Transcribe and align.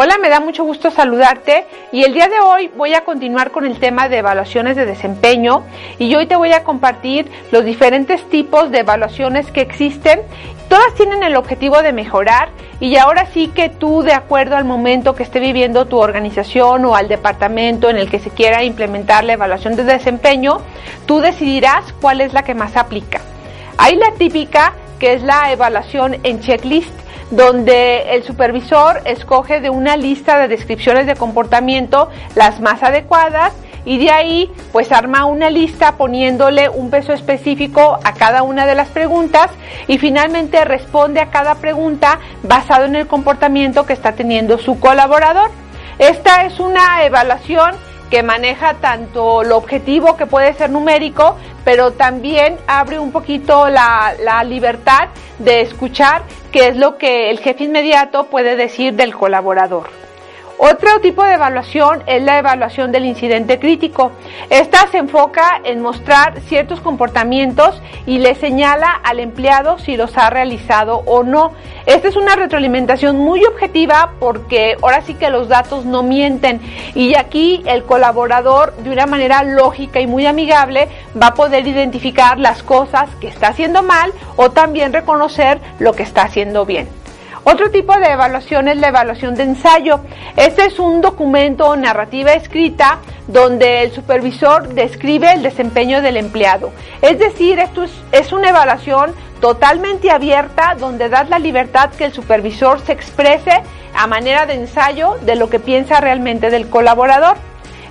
Hola, 0.00 0.16
me 0.16 0.28
da 0.28 0.38
mucho 0.38 0.62
gusto 0.62 0.92
saludarte 0.92 1.66
y 1.90 2.04
el 2.04 2.14
día 2.14 2.28
de 2.28 2.38
hoy 2.38 2.70
voy 2.76 2.94
a 2.94 3.04
continuar 3.04 3.50
con 3.50 3.66
el 3.66 3.80
tema 3.80 4.08
de 4.08 4.18
evaluaciones 4.18 4.76
de 4.76 4.86
desempeño 4.86 5.64
y 5.98 6.14
hoy 6.14 6.26
te 6.26 6.36
voy 6.36 6.52
a 6.52 6.62
compartir 6.62 7.28
los 7.50 7.64
diferentes 7.64 8.22
tipos 8.30 8.70
de 8.70 8.78
evaluaciones 8.78 9.50
que 9.50 9.60
existen. 9.60 10.20
Todas 10.68 10.94
tienen 10.94 11.24
el 11.24 11.34
objetivo 11.34 11.82
de 11.82 11.92
mejorar 11.92 12.50
y 12.78 12.96
ahora 12.96 13.26
sí 13.26 13.48
que 13.48 13.70
tú, 13.70 14.02
de 14.02 14.12
acuerdo 14.12 14.56
al 14.56 14.64
momento 14.64 15.16
que 15.16 15.24
esté 15.24 15.40
viviendo 15.40 15.86
tu 15.86 15.98
organización 15.98 16.84
o 16.84 16.94
al 16.94 17.08
departamento 17.08 17.90
en 17.90 17.96
el 17.96 18.08
que 18.08 18.20
se 18.20 18.30
quiera 18.30 18.62
implementar 18.62 19.24
la 19.24 19.32
evaluación 19.32 19.74
de 19.74 19.82
desempeño, 19.82 20.60
tú 21.06 21.18
decidirás 21.18 21.92
cuál 22.00 22.20
es 22.20 22.32
la 22.32 22.44
que 22.44 22.54
más 22.54 22.76
aplica. 22.76 23.20
Hay 23.76 23.96
la 23.96 24.12
típica 24.12 24.74
que 24.98 25.14
es 25.14 25.22
la 25.22 25.52
evaluación 25.52 26.16
en 26.22 26.40
checklist 26.40 26.92
donde 27.30 28.14
el 28.14 28.22
supervisor 28.22 29.02
escoge 29.04 29.60
de 29.60 29.70
una 29.70 29.96
lista 29.96 30.38
de 30.38 30.48
descripciones 30.48 31.06
de 31.06 31.14
comportamiento 31.14 32.08
las 32.34 32.60
más 32.60 32.82
adecuadas 32.82 33.52
y 33.84 33.98
de 33.98 34.10
ahí 34.10 34.50
pues 34.72 34.92
arma 34.92 35.24
una 35.24 35.50
lista 35.50 35.96
poniéndole 35.96 36.68
un 36.68 36.90
peso 36.90 37.12
específico 37.12 37.98
a 38.02 38.12
cada 38.14 38.42
una 38.42 38.66
de 38.66 38.74
las 38.74 38.88
preguntas 38.88 39.50
y 39.86 39.98
finalmente 39.98 40.64
responde 40.64 41.20
a 41.20 41.30
cada 41.30 41.54
pregunta 41.56 42.18
basado 42.42 42.84
en 42.84 42.96
el 42.96 43.06
comportamiento 43.06 43.86
que 43.86 43.92
está 43.92 44.12
teniendo 44.12 44.58
su 44.58 44.78
colaborador. 44.80 45.50
Esta 45.98 46.44
es 46.44 46.60
una 46.60 47.04
evaluación 47.04 47.74
que 48.10 48.22
maneja 48.22 48.74
tanto 48.74 49.42
lo 49.42 49.56
objetivo 49.56 50.16
que 50.16 50.26
puede 50.26 50.54
ser 50.54 50.70
numérico, 50.70 51.36
pero 51.68 51.92
también 51.92 52.56
abre 52.66 52.98
un 52.98 53.12
poquito 53.12 53.68
la, 53.68 54.14
la, 54.24 54.42
libertad 54.42 55.08
de 55.38 55.60
escuchar 55.60 56.22
qué 56.50 56.68
es 56.68 56.78
lo 56.78 56.96
que 56.96 57.28
el 57.28 57.40
jefe 57.40 57.64
inmediato 57.64 58.24
puede 58.30 58.56
decir 58.56 58.94
del 58.94 59.14
colaborador. 59.14 60.07
Otro 60.60 61.00
tipo 61.00 61.22
de 61.22 61.34
evaluación 61.34 62.02
es 62.06 62.20
la 62.20 62.36
evaluación 62.36 62.90
del 62.90 63.04
incidente 63.04 63.60
crítico. 63.60 64.10
Esta 64.50 64.88
se 64.88 64.98
enfoca 64.98 65.60
en 65.62 65.80
mostrar 65.80 66.40
ciertos 66.40 66.80
comportamientos 66.80 67.80
y 68.06 68.18
le 68.18 68.34
señala 68.34 68.90
al 69.04 69.20
empleado 69.20 69.78
si 69.78 69.96
los 69.96 70.18
ha 70.18 70.30
realizado 70.30 71.02
o 71.06 71.22
no. 71.22 71.52
Esta 71.86 72.08
es 72.08 72.16
una 72.16 72.34
retroalimentación 72.34 73.18
muy 73.18 73.44
objetiva 73.44 74.14
porque 74.18 74.76
ahora 74.82 75.02
sí 75.02 75.14
que 75.14 75.30
los 75.30 75.46
datos 75.46 75.84
no 75.84 76.02
mienten 76.02 76.60
y 76.92 77.14
aquí 77.14 77.62
el 77.64 77.84
colaborador 77.84 78.74
de 78.78 78.90
una 78.90 79.06
manera 79.06 79.44
lógica 79.44 80.00
y 80.00 80.08
muy 80.08 80.26
amigable 80.26 80.88
va 81.20 81.28
a 81.28 81.34
poder 81.34 81.68
identificar 81.68 82.36
las 82.36 82.64
cosas 82.64 83.08
que 83.20 83.28
está 83.28 83.48
haciendo 83.48 83.84
mal 83.84 84.12
o 84.34 84.50
también 84.50 84.92
reconocer 84.92 85.60
lo 85.78 85.92
que 85.92 86.02
está 86.02 86.22
haciendo 86.22 86.66
bien. 86.66 86.97
Otro 87.50 87.70
tipo 87.70 87.98
de 87.98 88.10
evaluación 88.12 88.68
es 88.68 88.76
la 88.76 88.88
evaluación 88.88 89.34
de 89.34 89.44
ensayo. 89.44 90.00
Este 90.36 90.66
es 90.66 90.78
un 90.78 91.00
documento 91.00 91.66
o 91.66 91.76
narrativa 91.76 92.34
escrita 92.34 92.98
donde 93.26 93.84
el 93.84 93.92
supervisor 93.92 94.68
describe 94.68 95.32
el 95.32 95.42
desempeño 95.42 96.02
del 96.02 96.18
empleado. 96.18 96.72
Es 97.00 97.18
decir, 97.18 97.58
esto 97.58 97.86
es, 98.12 98.32
una 98.34 98.50
evaluación 98.50 99.14
totalmente 99.40 100.10
abierta 100.10 100.76
donde 100.78 101.08
das 101.08 101.30
la 101.30 101.38
libertad 101.38 101.88
que 101.88 102.04
el 102.04 102.12
supervisor 102.12 102.80
se 102.80 102.92
exprese 102.92 103.62
a 103.94 104.06
manera 104.06 104.44
de 104.44 104.52
ensayo 104.52 105.16
de 105.22 105.36
lo 105.36 105.48
que 105.48 105.58
piensa 105.58 106.02
realmente 106.02 106.50
del 106.50 106.68
colaborador. 106.68 107.38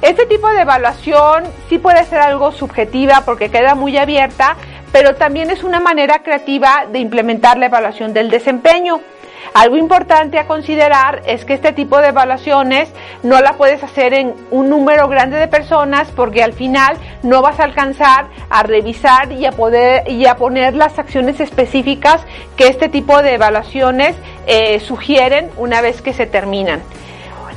Este 0.03 0.27
tipo 0.27 0.51
de 0.51 0.61
evaluación 0.61 1.45
sí 1.67 1.79
puede 1.79 2.05
ser 2.05 2.19
algo 2.19 2.51
subjetiva 2.51 3.23
porque 3.25 3.49
queda 3.49 3.73
muy 3.73 3.97
abierta, 3.97 4.55
pero 4.91 5.15
también 5.15 5.49
es 5.49 5.63
una 5.63 5.79
manera 5.79 6.21
creativa 6.21 6.85
de 6.91 6.99
implementar 6.99 7.57
la 7.57 7.65
evaluación 7.65 8.13
del 8.13 8.29
desempeño. 8.29 9.01
Algo 9.53 9.77
importante 9.77 10.39
a 10.39 10.47
considerar 10.47 11.21
es 11.25 11.45
que 11.45 11.53
este 11.53 11.73
tipo 11.73 11.99
de 11.99 12.09
evaluaciones 12.09 12.89
no 13.23 13.41
la 13.41 13.53
puedes 13.53 13.83
hacer 13.83 14.13
en 14.13 14.33
un 14.51 14.69
número 14.69 15.07
grande 15.07 15.37
de 15.37 15.47
personas 15.47 16.09
porque 16.15 16.43
al 16.43 16.53
final 16.53 16.97
no 17.23 17.41
vas 17.41 17.59
a 17.59 17.63
alcanzar 17.63 18.27
a 18.49 18.63
revisar 18.63 19.31
y 19.31 19.45
a 19.45 19.51
poder 19.51 20.09
y 20.09 20.25
a 20.25 20.35
poner 20.35 20.75
las 20.75 20.99
acciones 20.99 21.39
específicas 21.39 22.21
que 22.55 22.67
este 22.67 22.89
tipo 22.89 23.21
de 23.21 23.35
evaluaciones 23.35 24.15
eh, 24.45 24.79
sugieren 24.79 25.49
una 25.57 25.81
vez 25.81 26.01
que 26.01 26.13
se 26.13 26.25
terminan. 26.25 26.81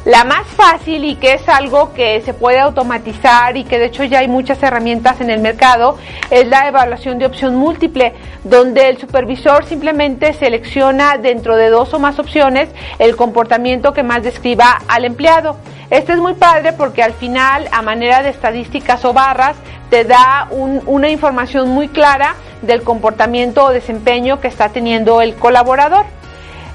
La 0.06 0.24
más 0.24 0.46
fácil 0.46 1.04
y 1.04 1.16
que 1.16 1.34
es 1.34 1.46
algo 1.46 1.92
que 1.92 2.22
se 2.22 2.32
puede 2.32 2.58
automatizar 2.58 3.58
y 3.58 3.64
que 3.64 3.78
de 3.78 3.86
hecho 3.86 4.02
ya 4.02 4.20
hay 4.20 4.28
muchas 4.28 4.62
herramientas 4.62 5.20
en 5.20 5.28
el 5.28 5.40
mercado 5.40 5.98
es 6.30 6.48
la 6.48 6.66
evaluación 6.68 7.18
de 7.18 7.26
opción 7.26 7.54
múltiple, 7.56 8.14
donde 8.42 8.88
el 8.88 8.96
supervisor 8.96 9.66
simplemente 9.66 10.32
selecciona 10.32 11.18
dentro 11.18 11.54
de 11.54 11.68
dos 11.68 11.92
o 11.92 11.98
más 11.98 12.18
opciones 12.18 12.70
el 12.98 13.14
comportamiento 13.14 13.92
que 13.92 14.02
más 14.02 14.22
describa 14.22 14.80
al 14.88 15.04
empleado. 15.04 15.58
Este 15.90 16.14
es 16.14 16.18
muy 16.18 16.32
padre 16.32 16.72
porque 16.72 17.02
al 17.02 17.12
final, 17.12 17.68
a 17.70 17.82
manera 17.82 18.22
de 18.22 18.30
estadísticas 18.30 19.04
o 19.04 19.12
barras, 19.12 19.56
te 19.90 20.04
da 20.04 20.48
una 20.50 21.10
información 21.10 21.68
muy 21.68 21.88
clara 21.88 22.36
del 22.62 22.82
comportamiento 22.84 23.64
o 23.64 23.70
desempeño 23.70 24.40
que 24.40 24.48
está 24.48 24.70
teniendo 24.70 25.20
el 25.20 25.34
colaborador. 25.34 26.06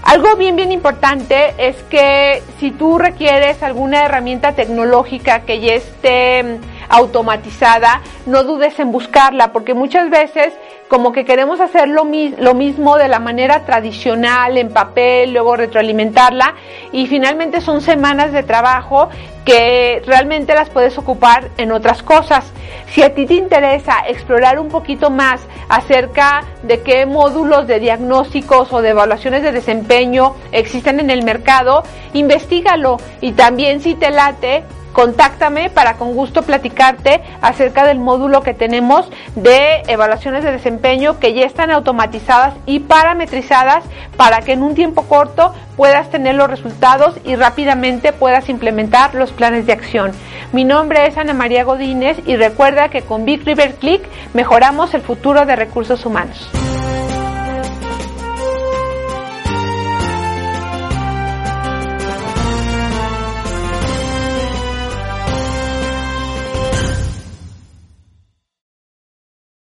Algo 0.06 0.36
bien, 0.36 0.56
bien 0.56 0.72
importante 0.72 1.56
es 1.58 1.76
que 1.90 2.44
si 2.60 2.70
tú 2.70 3.00
requieres 3.00 3.64
alguna 3.64 4.06
herramienta 4.06 4.52
tecnológica 4.54 5.42
que 5.42 5.60
ya 5.60 5.74
esté 5.74 6.44
mm, 6.44 6.75
automatizada, 6.96 8.02
no 8.26 8.44
dudes 8.44 8.80
en 8.80 8.92
buscarla, 8.92 9.52
porque 9.52 9.74
muchas 9.74 10.10
veces 10.10 10.54
como 10.88 11.12
que 11.12 11.26
queremos 11.26 11.60
hacer 11.60 11.90
lo, 11.90 12.06
mismo 12.06 12.98
de 12.98 13.08
la 13.08 13.20
manera 13.20 13.66
tradicional, 13.66 14.58
en 14.58 14.70
papel, 14.70 15.34
luego 15.34 15.56
retroalimentarla, 15.58 16.56
y 16.92 17.08
finalmente 17.08 17.60
son 17.60 17.82
semanas 17.82 18.32
de 18.32 18.44
trabajo 18.44 19.10
que 19.44 20.02
realmente 20.06 20.54
las 20.54 20.70
puedes 20.70 20.98
ocupar 20.98 21.50
en 21.58 21.72
otras 21.72 22.02
cosas. 22.02 22.52
Si 22.88 23.04
a 23.04 23.14
ti 23.14 23.26
te 23.26 23.34
interesa 23.34 24.06
explorar 24.08 24.60
un 24.60 24.70
poquito 24.70 25.10
más 25.10 25.42
acerca 25.68 26.46
de 26.64 26.82
qué 26.82 27.06
módulos 27.06 27.68
de 27.68 27.80
diagnósticos 27.80 28.72
o 28.72 28.82
de 28.82 28.90
evaluaciones 28.90 29.44
de 29.44 29.52
desempeño 29.52 30.36
existen 30.52 31.00
en 31.00 31.10
el 31.10 31.24
mercado, 31.24 31.84
investigalo 32.14 32.98
y 33.22 33.34
también 33.34 33.82
si 33.82 33.96
te 33.96 34.12
late, 34.12 34.64
contáctame 34.96 35.70
para 35.70 35.98
con 35.98 36.14
gusto 36.14 36.44
platicarte 36.44 37.22
acerca 37.42 37.84
del 37.86 38.00
módulo 38.00 38.44
que 38.44 38.54
tenemos 38.54 39.10
de 39.36 39.84
evaluaciones 39.88 40.46
de 40.46 40.54
desempeño 40.54 41.20
que 41.20 41.34
ya 41.34 41.46
están 41.46 41.70
automatizadas 41.70 42.54
y 42.66 42.80
parametrizadas 42.80 43.84
para 44.16 44.40
que 44.40 44.54
en 44.54 44.64
un 44.64 44.74
tiempo 44.74 45.04
corto 45.04 45.54
puedas 45.76 46.10
tener 46.10 46.36
los 46.36 46.50
resultados 46.50 47.20
y 47.26 47.36
rápidamente 47.36 48.14
puedas 48.14 48.48
implementar 48.48 49.14
los 49.16 49.34
planes 49.34 49.66
de 49.66 49.74
acción. 49.74 50.14
Mi 50.54 50.64
nombre 50.64 51.06
es 51.06 51.18
Ana 51.18 51.34
María 51.34 51.66
Godínez 51.66 52.18
y 52.26 52.38
recuerda 52.38 52.88
que 52.88 53.02
con 53.02 53.26
Big 53.26 53.44
River 53.44 53.76
Click 53.76 54.02
mejoramos 54.34 54.94
el 54.94 55.02
futuro 55.02 55.46
de 55.46 55.58
recursos 55.58 56.06
humanos. 56.06 56.50